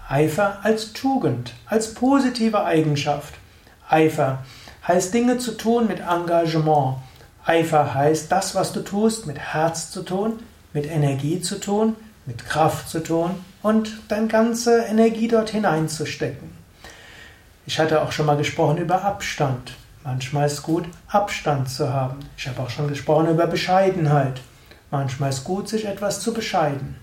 Eifer 0.08 0.60
als 0.62 0.94
Tugend, 0.94 1.52
als 1.66 1.92
positive 1.92 2.64
Eigenschaft. 2.64 3.34
Eifer 3.90 4.38
heißt 4.86 5.12
Dinge 5.12 5.36
zu 5.36 5.52
tun 5.52 5.86
mit 5.86 6.00
Engagement. 6.00 6.96
Eifer 7.44 7.92
heißt 7.92 8.32
das, 8.32 8.54
was 8.54 8.72
du 8.72 8.80
tust, 8.80 9.26
mit 9.26 9.38
Herz 9.38 9.90
zu 9.90 10.02
tun, 10.02 10.38
mit 10.72 10.90
Energie 10.90 11.42
zu 11.42 11.60
tun, 11.60 11.94
mit 12.28 12.46
Kraft 12.46 12.90
zu 12.90 13.02
tun 13.02 13.30
und 13.62 13.90
deine 14.08 14.28
ganze 14.28 14.82
Energie 14.82 15.28
dort 15.28 15.48
hineinzustecken. 15.50 16.50
Ich 17.66 17.78
hatte 17.78 18.02
auch 18.02 18.12
schon 18.12 18.26
mal 18.26 18.36
gesprochen 18.36 18.76
über 18.76 19.02
Abstand. 19.02 19.74
Manchmal 20.04 20.46
ist 20.46 20.52
es 20.52 20.62
gut, 20.62 20.84
Abstand 21.08 21.68
zu 21.70 21.92
haben. 21.92 22.20
Ich 22.36 22.46
habe 22.46 22.60
auch 22.60 22.70
schon 22.70 22.88
gesprochen 22.88 23.28
über 23.28 23.46
Bescheidenheit. 23.46 24.40
Manchmal 24.90 25.30
ist 25.30 25.38
es 25.38 25.44
gut, 25.44 25.68
sich 25.68 25.86
etwas 25.86 26.20
zu 26.20 26.32
bescheiden. 26.32 26.96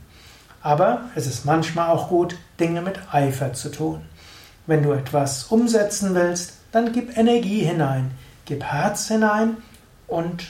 Aber 0.61 1.01
es 1.15 1.27
ist 1.27 1.45
manchmal 1.45 1.89
auch 1.89 2.07
gut, 2.07 2.37
Dinge 2.59 2.81
mit 2.81 2.99
Eifer 3.11 3.53
zu 3.53 3.69
tun. 3.69 4.01
Wenn 4.67 4.83
du 4.83 4.91
etwas 4.91 5.45
umsetzen 5.45 6.15
willst, 6.15 6.53
dann 6.71 6.91
gib 6.91 7.17
Energie 7.17 7.61
hinein, 7.61 8.11
gib 8.45 8.63
Herz 8.63 9.07
hinein 9.07 9.57
und 10.07 10.45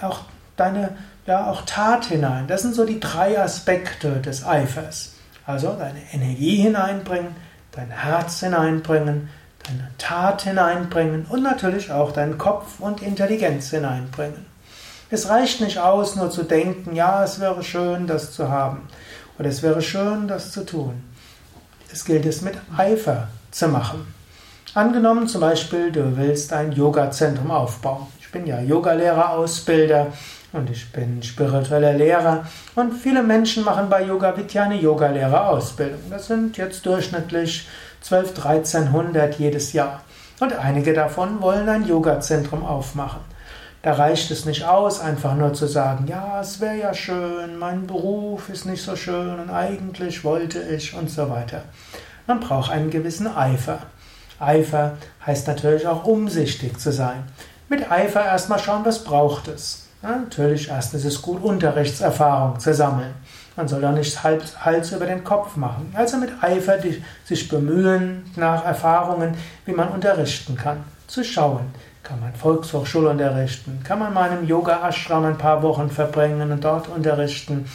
auch 0.00 0.20
deine 0.56 0.96
ja 1.30 1.50
auch 1.50 1.62
Tat 1.62 2.06
hinein. 2.06 2.46
Das 2.46 2.62
sind 2.62 2.74
so 2.74 2.84
die 2.84 3.00
drei 3.00 3.40
Aspekte 3.40 4.20
des 4.20 4.44
Eifers. 4.44 5.14
Also 5.46 5.72
deine 5.78 6.00
Energie 6.12 6.56
hineinbringen, 6.56 7.34
dein 7.72 7.90
Herz 7.90 8.40
hineinbringen, 8.40 9.30
deine 9.66 9.88
Tat 9.98 10.42
hineinbringen 10.42 11.26
und 11.28 11.42
natürlich 11.42 11.90
auch 11.90 12.12
deinen 12.12 12.38
Kopf 12.38 12.80
und 12.80 13.02
Intelligenz 13.02 13.70
hineinbringen. 13.70 14.46
Es 15.10 15.28
reicht 15.28 15.60
nicht 15.60 15.78
aus, 15.78 16.14
nur 16.14 16.30
zu 16.30 16.44
denken, 16.44 16.94
ja, 16.94 17.24
es 17.24 17.40
wäre 17.40 17.64
schön, 17.64 18.06
das 18.06 18.32
zu 18.32 18.48
haben 18.48 18.88
oder 19.38 19.48
es 19.48 19.62
wäre 19.62 19.82
schön, 19.82 20.28
das 20.28 20.52
zu 20.52 20.64
tun. 20.64 21.02
Es 21.92 22.04
gilt 22.04 22.26
es 22.26 22.42
mit 22.42 22.54
Eifer 22.76 23.28
zu 23.50 23.66
machen. 23.68 24.14
Angenommen 24.74 25.26
zum 25.26 25.40
Beispiel, 25.40 25.90
du 25.90 26.16
willst 26.16 26.52
ein 26.52 26.70
Yoga-Zentrum 26.70 27.50
aufbauen. 27.50 28.06
Ich 28.20 28.30
bin 28.30 28.46
ja 28.46 28.60
Yogalehrer, 28.60 29.30
Ausbilder 29.30 30.12
und 30.52 30.70
ich 30.70 30.90
bin 30.92 31.22
spiritueller 31.22 31.92
Lehrer 31.92 32.46
und 32.74 32.92
viele 32.92 33.22
Menschen 33.22 33.64
machen 33.64 33.88
bei 33.88 34.02
Yoga 34.02 34.36
Vidya 34.36 34.64
eine 34.64 34.80
Yogalehrerausbildung. 34.80 36.00
Das 36.10 36.26
sind 36.26 36.56
jetzt 36.56 36.84
durchschnittlich 36.86 37.68
12, 38.00 38.36
1300 38.44 39.38
jedes 39.38 39.72
Jahr. 39.72 40.02
Und 40.40 40.54
einige 40.54 40.94
davon 40.94 41.40
wollen 41.42 41.68
ein 41.68 41.86
Yoga-Zentrum 41.86 42.64
aufmachen. 42.64 43.20
Da 43.82 43.94
reicht 43.94 44.30
es 44.30 44.44
nicht 44.44 44.64
aus, 44.64 45.00
einfach 45.00 45.34
nur 45.34 45.54
zu 45.54 45.66
sagen, 45.66 46.06
ja, 46.06 46.40
es 46.40 46.60
wäre 46.60 46.76
ja 46.76 46.94
schön, 46.94 47.58
mein 47.58 47.86
Beruf 47.86 48.48
ist 48.48 48.66
nicht 48.66 48.82
so 48.82 48.96
schön 48.96 49.38
und 49.38 49.50
eigentlich 49.50 50.24
wollte 50.24 50.60
ich 50.60 50.94
und 50.94 51.10
so 51.10 51.30
weiter. 51.30 51.62
Man 52.26 52.40
braucht 52.40 52.70
einen 52.70 52.90
gewissen 52.90 53.26
Eifer. 53.26 53.78
Eifer 54.38 54.96
heißt 55.24 55.46
natürlich 55.46 55.86
auch 55.86 56.04
umsichtig 56.04 56.78
zu 56.78 56.92
sein. 56.92 57.24
Mit 57.68 57.90
Eifer 57.90 58.24
erstmal 58.24 58.58
schauen, 58.58 58.84
was 58.84 59.04
braucht 59.04 59.48
es. 59.48 59.89
Ja, 60.02 60.16
natürlich, 60.16 60.68
erstens 60.70 61.04
ist 61.04 61.16
es 61.16 61.22
gut, 61.22 61.42
Unterrichtserfahrung 61.42 62.58
zu 62.58 62.72
sammeln. 62.72 63.12
Man 63.54 63.68
soll 63.68 63.84
auch 63.84 63.92
nicht 63.92 64.24
Hals 64.24 64.92
über 64.92 65.04
den 65.04 65.22
Kopf 65.22 65.56
machen. 65.56 65.92
Also 65.94 66.16
mit 66.16 66.30
Eifer 66.40 66.78
sich 67.24 67.48
bemühen 67.48 68.24
nach 68.36 68.64
Erfahrungen, 68.64 69.34
wie 69.66 69.72
man 69.72 69.88
unterrichten 69.88 70.56
kann. 70.56 70.84
Zu 71.06 71.22
schauen, 71.22 71.66
kann 72.02 72.18
man 72.18 72.32
Volkshochschule 72.34 73.10
unterrichten, 73.10 73.82
kann 73.84 73.98
man 73.98 74.14
mal 74.14 74.30
im 74.32 74.48
Yoga-Ashram 74.48 75.26
ein 75.26 75.36
paar 75.36 75.62
Wochen 75.62 75.90
verbringen 75.90 76.50
und 76.50 76.64
dort 76.64 76.88
unterrichten. 76.88 77.66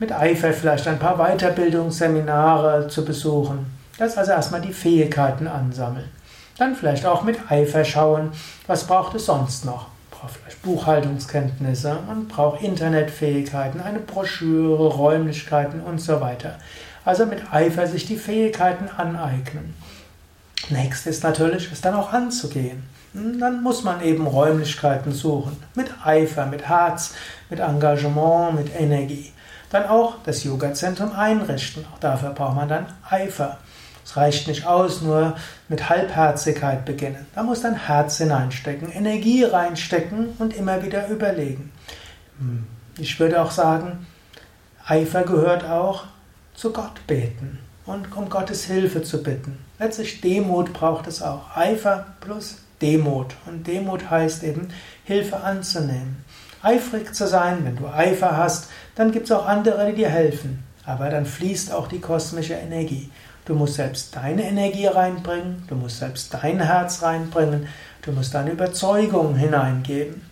Mit 0.00 0.10
Eifer 0.10 0.52
vielleicht 0.52 0.88
ein 0.88 0.98
paar 0.98 1.16
Weiterbildungsseminare 1.16 2.88
zu 2.88 3.04
besuchen. 3.04 3.66
Das 3.98 4.18
also 4.18 4.32
erstmal 4.32 4.62
die 4.62 4.72
Fähigkeiten 4.72 5.46
ansammeln. 5.46 6.10
Dann 6.58 6.74
vielleicht 6.74 7.06
auch 7.06 7.22
mit 7.22 7.38
Eifer 7.48 7.84
schauen, 7.84 8.32
was 8.66 8.84
braucht 8.84 9.14
es 9.14 9.26
sonst 9.26 9.64
noch 9.64 9.86
braucht 10.22 10.36
vielleicht 10.36 10.62
Buchhaltungskenntnisse, 10.62 11.98
man 12.06 12.28
braucht 12.28 12.62
Internetfähigkeiten, 12.62 13.80
eine 13.80 13.98
Broschüre, 13.98 14.86
Räumlichkeiten 14.86 15.80
und 15.80 16.00
so 16.00 16.20
weiter. 16.20 16.58
Also 17.04 17.26
mit 17.26 17.52
Eifer 17.52 17.88
sich 17.88 18.06
die 18.06 18.16
Fähigkeiten 18.16 18.88
aneignen. 18.96 19.74
Nächstes 20.70 21.16
ist 21.16 21.24
natürlich, 21.24 21.72
es 21.72 21.80
dann 21.80 21.94
auch 21.94 22.12
anzugehen. 22.12 22.84
Hm, 23.14 23.40
dann 23.40 23.64
muss 23.64 23.82
man 23.82 24.00
eben 24.00 24.28
Räumlichkeiten 24.28 25.10
suchen. 25.10 25.56
Mit 25.74 25.90
Eifer, 26.04 26.46
mit 26.46 26.68
Herz, 26.68 27.14
mit 27.50 27.58
Engagement, 27.58 28.54
mit 28.54 28.80
Energie. 28.80 29.32
Dann 29.70 29.86
auch 29.86 30.18
das 30.24 30.44
Yoga-Zentrum 30.44 31.12
einrichten. 31.12 31.84
Auch 31.92 31.98
dafür 31.98 32.30
braucht 32.30 32.54
man 32.54 32.68
dann 32.68 32.86
Eifer. 33.10 33.58
Es 34.04 34.16
reicht 34.16 34.48
nicht 34.48 34.66
aus, 34.66 35.02
nur 35.02 35.36
mit 35.68 35.88
Halbherzigkeit 35.88 36.84
beginnen. 36.84 37.26
Da 37.34 37.42
muss 37.42 37.62
dein 37.62 37.76
Herz 37.76 38.18
hineinstecken, 38.18 38.90
Energie 38.90 39.44
reinstecken 39.44 40.30
und 40.38 40.54
immer 40.54 40.82
wieder 40.82 41.08
überlegen. 41.08 41.72
Hm. 42.38 42.66
Ich 42.98 43.18
würde 43.18 43.40
auch 43.40 43.50
sagen, 43.50 44.06
Eifer 44.86 45.22
gehört 45.22 45.64
auch 45.64 46.04
zu 46.54 46.72
Gott 46.72 47.06
beten 47.06 47.58
und 47.86 48.14
um 48.16 48.28
Gottes 48.28 48.64
Hilfe 48.64 49.02
zu 49.02 49.22
bitten. 49.22 49.58
Letztlich 49.78 50.20
Demut 50.20 50.72
braucht 50.72 51.06
es 51.06 51.22
auch. 51.22 51.56
Eifer 51.56 52.06
plus 52.20 52.58
Demut. 52.80 53.34
Und 53.46 53.66
Demut 53.66 54.10
heißt 54.10 54.42
eben, 54.42 54.68
Hilfe 55.04 55.40
anzunehmen. 55.40 56.24
Eifrig 56.62 57.14
zu 57.14 57.26
sein, 57.26 57.64
wenn 57.64 57.76
du 57.76 57.88
Eifer 57.88 58.36
hast, 58.36 58.68
dann 58.94 59.10
gibt 59.10 59.26
es 59.26 59.32
auch 59.32 59.46
andere, 59.46 59.86
die 59.90 59.96
dir 59.96 60.08
helfen. 60.08 60.62
Aber 60.84 61.08
dann 61.08 61.26
fließt 61.26 61.72
auch 61.72 61.88
die 61.88 62.00
kosmische 62.00 62.54
Energie. 62.54 63.10
Du 63.44 63.54
musst 63.54 63.74
selbst 63.74 64.14
deine 64.14 64.44
Energie 64.44 64.86
reinbringen, 64.86 65.64
du 65.68 65.74
musst 65.74 65.98
selbst 65.98 66.32
dein 66.32 66.60
Herz 66.60 67.02
reinbringen, 67.02 67.66
du 68.02 68.12
musst 68.12 68.34
deine 68.34 68.52
Überzeugung 68.52 69.34
hineingeben. 69.34 70.22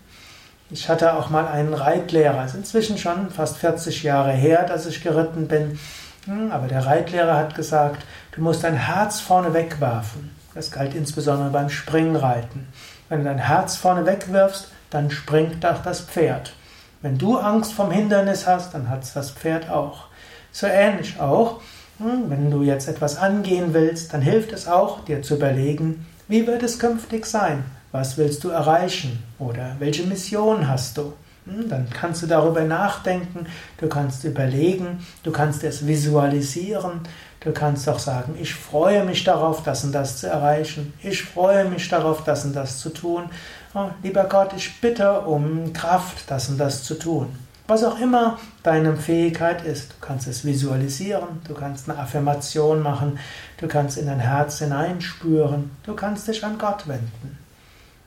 Ich 0.70 0.88
hatte 0.88 1.14
auch 1.14 1.30
mal 1.30 1.48
einen 1.48 1.74
Reitlehrer, 1.74 2.44
es 2.44 2.52
ist 2.52 2.58
inzwischen 2.58 2.98
schon 2.98 3.30
fast 3.30 3.56
40 3.56 4.04
Jahre 4.04 4.30
her, 4.30 4.64
dass 4.64 4.86
ich 4.86 5.02
geritten 5.02 5.48
bin, 5.48 5.80
hm, 6.26 6.52
aber 6.52 6.68
der 6.68 6.86
Reitlehrer 6.86 7.36
hat 7.36 7.56
gesagt, 7.56 8.04
du 8.32 8.42
musst 8.42 8.62
dein 8.62 8.76
Herz 8.76 9.18
vorne 9.18 9.52
wegwerfen. 9.54 10.30
Das 10.54 10.70
galt 10.70 10.94
insbesondere 10.94 11.50
beim 11.50 11.70
Springreiten. 11.70 12.68
Wenn 13.08 13.20
du 13.20 13.24
dein 13.24 13.38
Herz 13.38 13.76
vorne 13.76 14.06
wegwirfst, 14.06 14.68
dann 14.90 15.10
springt 15.10 15.66
auch 15.66 15.82
das 15.82 16.00
Pferd. 16.00 16.52
Wenn 17.02 17.18
du 17.18 17.38
Angst 17.38 17.72
vom 17.72 17.90
Hindernis 17.90 18.46
hast, 18.46 18.74
dann 18.74 18.88
hat 18.88 19.02
es 19.02 19.14
das 19.14 19.30
Pferd 19.30 19.70
auch. 19.70 20.06
So 20.52 20.66
ähnlich 20.66 21.18
auch, 21.18 21.60
wenn 22.00 22.50
du 22.50 22.62
jetzt 22.62 22.88
etwas 22.88 23.16
angehen 23.16 23.74
willst, 23.74 24.12
dann 24.14 24.22
hilft 24.22 24.52
es 24.52 24.66
auch, 24.66 25.04
dir 25.04 25.22
zu 25.22 25.34
überlegen, 25.36 26.06
wie 26.28 26.46
wird 26.46 26.62
es 26.62 26.78
künftig 26.78 27.26
sein? 27.26 27.64
Was 27.92 28.16
willst 28.16 28.44
du 28.44 28.50
erreichen? 28.50 29.22
Oder 29.38 29.76
welche 29.78 30.04
Mission 30.04 30.68
hast 30.68 30.96
du? 30.96 31.12
Hm, 31.44 31.68
dann 31.68 31.88
kannst 31.90 32.22
du 32.22 32.26
darüber 32.26 32.62
nachdenken, 32.62 33.46
du 33.78 33.88
kannst 33.88 34.24
überlegen, 34.24 35.04
du 35.22 35.30
kannst 35.30 35.64
es 35.64 35.86
visualisieren, 35.86 37.00
du 37.40 37.52
kannst 37.52 37.88
auch 37.88 37.98
sagen, 37.98 38.34
ich 38.40 38.54
freue 38.54 39.04
mich 39.04 39.24
darauf, 39.24 39.62
das 39.62 39.84
und 39.84 39.92
das 39.92 40.18
zu 40.18 40.28
erreichen, 40.28 40.92
ich 41.02 41.22
freue 41.22 41.64
mich 41.64 41.88
darauf, 41.88 42.24
das 42.24 42.44
und 42.44 42.54
das 42.54 42.78
zu 42.78 42.90
tun. 42.90 43.24
Oh, 43.74 43.88
lieber 44.02 44.24
Gott, 44.24 44.52
ich 44.56 44.80
bitte 44.80 45.20
um 45.20 45.72
Kraft, 45.72 46.30
das 46.30 46.48
und 46.48 46.58
das 46.58 46.84
zu 46.84 46.94
tun. 46.94 47.28
Was 47.70 47.84
auch 47.84 48.00
immer 48.00 48.36
deine 48.64 48.96
Fähigkeit 48.96 49.64
ist. 49.64 49.92
Du 49.92 49.94
kannst 50.00 50.26
es 50.26 50.44
visualisieren, 50.44 51.40
du 51.46 51.54
kannst 51.54 51.88
eine 51.88 52.00
Affirmation 52.00 52.82
machen, 52.82 53.20
du 53.58 53.68
kannst 53.68 53.96
in 53.96 54.06
dein 54.06 54.18
Herz 54.18 54.58
hineinspüren, 54.58 55.70
du 55.84 55.94
kannst 55.94 56.26
dich 56.26 56.44
an 56.44 56.58
Gott 56.58 56.88
wenden. 56.88 57.38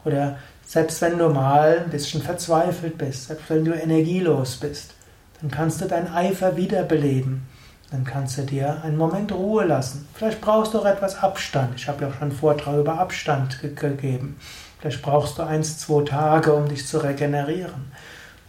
Oder 0.03 0.35
selbst 0.65 1.01
wenn 1.01 1.17
du 1.17 1.29
mal 1.29 1.79
ein 1.85 1.89
bisschen 1.89 2.21
verzweifelt 2.21 2.97
bist, 2.97 3.27
selbst 3.27 3.49
wenn 3.49 3.63
du 3.63 3.71
energielos 3.71 4.57
bist, 4.57 4.95
dann 5.39 5.49
kannst 5.49 5.79
du 5.79 5.85
deinen 5.85 6.13
Eifer 6.13 6.57
wiederbeleben. 6.57 7.47
Dann 7.89 8.03
kannst 8.03 8.37
du 8.37 8.41
dir 8.41 8.83
einen 8.83 8.97
Moment 8.97 9.31
Ruhe 9.31 9.63
lassen. 9.63 10.09
Vielleicht 10.13 10.41
brauchst 10.41 10.73
du 10.73 10.79
auch 10.79 10.85
etwas 10.85 11.23
Abstand. 11.23 11.75
Ich 11.77 11.87
habe 11.87 12.01
ja 12.01 12.09
auch 12.09 12.15
schon 12.15 12.23
einen 12.23 12.31
Vortrag 12.33 12.77
über 12.77 12.99
Abstand 12.99 13.61
gegeben. 13.61 14.35
Vielleicht 14.81 15.01
brauchst 15.01 15.37
du 15.37 15.43
eins, 15.43 15.77
zwei 15.77 16.03
Tage, 16.03 16.51
um 16.51 16.67
dich 16.67 16.85
zu 16.85 16.97
regenerieren. 16.97 17.93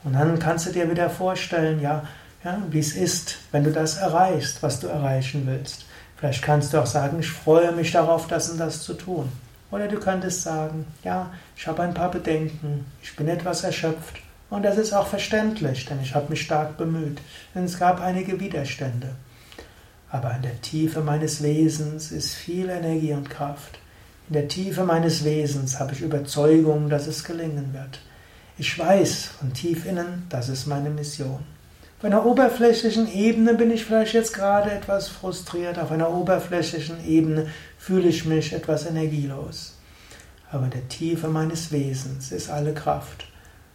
Und 0.04 0.12
dann 0.12 0.38
kannst 0.38 0.66
du 0.66 0.70
dir 0.70 0.90
wieder 0.90 1.10
vorstellen, 1.10 1.80
ja, 1.80 2.06
ja, 2.44 2.62
wie 2.70 2.78
es 2.78 2.94
ist, 2.94 3.38
wenn 3.52 3.64
du 3.64 3.72
das 3.72 3.96
erreichst, 3.96 4.62
was 4.62 4.78
du 4.80 4.86
erreichen 4.86 5.46
willst. 5.46 5.86
Vielleicht 6.16 6.42
kannst 6.42 6.72
du 6.72 6.78
auch 6.78 6.86
sagen, 6.86 7.18
ich 7.20 7.30
freue 7.30 7.72
mich 7.72 7.90
darauf, 7.90 8.28
das 8.28 8.50
und 8.50 8.58
das 8.58 8.82
zu 8.82 8.94
tun. 8.94 9.32
Oder 9.70 9.88
du 9.88 9.98
könntest 9.98 10.42
sagen, 10.42 10.86
ja, 11.02 11.30
ich 11.56 11.66
habe 11.66 11.82
ein 11.82 11.94
paar 11.94 12.10
Bedenken, 12.10 12.86
ich 13.02 13.16
bin 13.16 13.28
etwas 13.28 13.64
erschöpft. 13.64 14.20
Und 14.50 14.62
das 14.62 14.76
ist 14.76 14.92
auch 14.92 15.06
verständlich, 15.06 15.86
denn 15.86 16.00
ich 16.02 16.14
habe 16.14 16.30
mich 16.30 16.42
stark 16.42 16.76
bemüht, 16.76 17.18
denn 17.54 17.64
es 17.64 17.78
gab 17.78 18.00
einige 18.00 18.38
Widerstände. 18.38 19.08
Aber 20.10 20.32
in 20.36 20.42
der 20.42 20.60
Tiefe 20.60 21.00
meines 21.00 21.42
Wesens 21.42 22.12
ist 22.12 22.34
viel 22.34 22.68
Energie 22.68 23.14
und 23.14 23.30
Kraft. 23.30 23.78
In 24.28 24.34
der 24.34 24.46
Tiefe 24.46 24.84
meines 24.84 25.24
Wesens 25.24 25.80
habe 25.80 25.92
ich 25.92 26.02
Überzeugung, 26.02 26.88
dass 26.88 27.08
es 27.08 27.24
gelingen 27.24 27.74
wird. 27.74 27.98
Ich 28.56 28.78
weiß 28.78 29.30
von 29.40 29.52
tief 29.52 29.84
innen, 29.84 30.26
das 30.28 30.48
ist 30.48 30.66
meine 30.66 30.88
Mission. 30.88 31.40
Auf 31.98 32.04
einer 32.04 32.24
oberflächlichen 32.24 33.12
Ebene 33.12 33.54
bin 33.54 33.72
ich 33.72 33.84
vielleicht 33.84 34.14
jetzt 34.14 34.32
gerade 34.32 34.70
etwas 34.70 35.08
frustriert, 35.08 35.76
auf 35.76 35.90
einer 35.90 36.08
oberflächlichen 36.08 37.04
Ebene 37.04 37.48
fühle 37.78 38.08
ich 38.08 38.24
mich 38.26 38.52
etwas 38.52 38.86
energielos. 38.86 39.74
Aber 40.52 40.68
der 40.68 40.86
Tiefe 40.86 41.26
meines 41.26 41.72
Wesens 41.72 42.30
ist 42.30 42.48
alle 42.48 42.74
Kraft. 42.74 43.26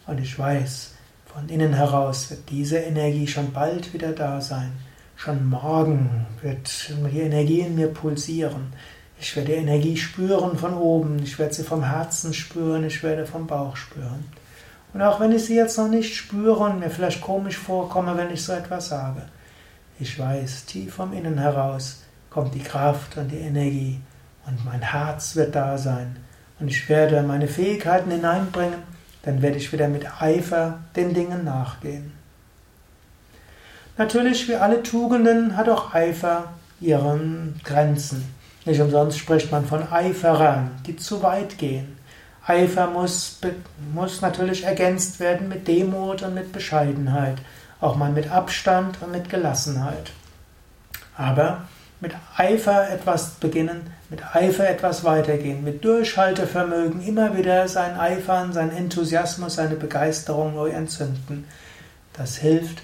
Und 0.08 0.22
ich 0.22 0.40
weiß, 0.40 0.92
von 1.26 1.50
innen 1.50 1.74
heraus 1.74 2.30
wird 2.30 2.50
diese 2.50 2.78
Energie 2.78 3.28
schon 3.28 3.52
bald 3.52 3.94
wieder 3.94 4.14
da 4.14 4.40
sein. 4.40 4.72
Schon 5.18 5.50
morgen 5.50 6.26
wird 6.42 6.90
die 7.12 7.20
Energie 7.20 7.60
in 7.60 7.76
mir 7.76 7.88
pulsieren. 7.90 8.72
Ich 9.20 9.36
werde 9.36 9.52
die 9.52 9.58
Energie 9.58 9.98
spüren 9.98 10.58
von 10.58 10.74
oben, 10.76 11.22
ich 11.22 11.38
werde 11.38 11.54
sie 11.54 11.64
vom 11.64 11.84
Herzen 11.84 12.34
spüren, 12.34 12.86
ich 12.86 13.04
werde 13.04 13.26
vom 13.26 13.46
Bauch 13.46 13.76
spüren. 13.76 14.24
Und 14.94 15.02
auch 15.02 15.20
wenn 15.20 15.32
ich 15.32 15.46
sie 15.46 15.56
jetzt 15.56 15.78
noch 15.78 15.88
nicht 15.88 16.16
spüre 16.16 16.64
und 16.64 16.80
mir 16.80 16.90
vielleicht 16.90 17.22
komisch 17.22 17.58
vorkomme, 17.58 18.18
wenn 18.18 18.32
ich 18.32 18.44
so 18.44 18.54
etwas 18.54 18.90
sage, 18.90 19.22
ich 20.00 20.18
weiß, 20.18 20.66
tief 20.66 20.96
vom 20.96 21.14
Innen 21.14 21.38
heraus 21.38 22.04
kommt 22.30 22.56
die 22.56 22.64
Kraft 22.64 23.18
und 23.18 23.30
die 23.30 23.40
Energie 23.40 24.00
und 24.48 24.66
mein 24.66 24.82
Herz 24.82 25.36
wird 25.36 25.56
da 25.56 25.78
sein 25.78 26.18
und 26.60 26.70
ich 26.70 26.90
werde 26.90 27.22
meine 27.22 27.48
Fähigkeiten 27.48 28.12
hineinbringen, 28.12 28.80
dann 29.24 29.42
werde 29.42 29.58
ich 29.58 29.72
wieder 29.72 29.88
mit 29.88 30.22
Eifer 30.22 30.80
den 30.96 31.14
Dingen 31.14 31.44
nachgehen. 31.44 32.14
Natürlich, 33.98 34.48
wie 34.48 34.56
alle 34.56 34.82
Tugenden, 34.82 35.58
hat 35.58 35.68
auch 35.68 35.94
Eifer 35.94 36.54
ihren 36.80 37.60
Grenzen. 37.66 38.34
Nicht 38.66 38.80
umsonst 38.80 39.20
spricht 39.20 39.52
man 39.52 39.66
von 39.66 39.92
Eiferern, 39.92 40.72
die 40.88 40.96
zu 40.96 41.22
weit 41.22 41.58
gehen. 41.58 41.99
Eifer 42.50 42.88
muss, 42.88 43.40
muss 43.94 44.22
natürlich 44.22 44.64
ergänzt 44.64 45.20
werden 45.20 45.50
mit 45.50 45.68
Demut 45.68 46.24
und 46.24 46.34
mit 46.34 46.52
Bescheidenheit, 46.52 47.38
auch 47.80 47.96
mal 47.96 48.12
mit 48.12 48.32
Abstand 48.32 48.98
und 49.04 49.12
mit 49.12 49.30
Gelassenheit. 49.30 50.12
Aber 51.16 51.68
mit 52.02 52.14
Eifer 52.38 52.90
etwas 52.90 53.36
beginnen, 53.36 53.94
mit 54.10 54.36
Eifer 54.36 54.68
etwas 54.68 55.04
weitergehen, 55.04 55.64
mit 55.64 55.86
Durchhaltevermögen 55.86 57.06
immer 57.06 57.38
wieder 57.38 57.68
sein 57.68 58.00
Eifern, 58.00 58.52
sein 58.52 58.76
Enthusiasmus, 58.76 59.56
seine 59.56 59.76
Begeisterung 59.76 60.56
neu 60.56 60.70
entzünden. 60.70 61.46
Das 62.14 62.38
hilft, 62.38 62.82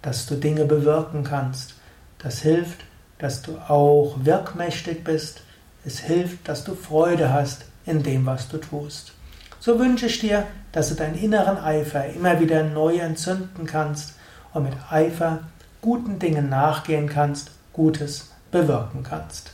dass 0.00 0.26
du 0.26 0.36
Dinge 0.36 0.64
bewirken 0.64 1.24
kannst. 1.24 1.74
Das 2.20 2.38
hilft, 2.38 2.84
dass 3.18 3.42
du 3.42 3.58
auch 3.66 4.14
wirkmächtig 4.22 5.02
bist. 5.02 5.42
Es 5.84 5.98
hilft, 5.98 6.48
dass 6.48 6.62
du 6.62 6.76
Freude 6.76 7.32
hast 7.32 7.64
in 7.88 8.02
dem, 8.02 8.26
was 8.26 8.48
du 8.48 8.58
tust. 8.58 9.12
So 9.60 9.78
wünsche 9.78 10.06
ich 10.06 10.20
dir, 10.20 10.46
dass 10.72 10.90
du 10.90 10.94
deinen 10.94 11.16
inneren 11.16 11.58
Eifer 11.58 12.06
immer 12.06 12.38
wieder 12.40 12.62
neu 12.62 12.98
entzünden 12.98 13.66
kannst 13.66 14.14
und 14.54 14.64
mit 14.64 14.74
Eifer 14.90 15.40
guten 15.80 16.18
Dingen 16.18 16.48
nachgehen 16.48 17.08
kannst, 17.08 17.50
Gutes 17.72 18.32
bewirken 18.50 19.02
kannst. 19.02 19.52